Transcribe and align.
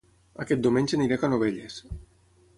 Aquest 0.45 0.63
diumenge 0.63 0.97
aniré 0.99 1.19
a 1.21 1.23
Canovelles 1.25 1.79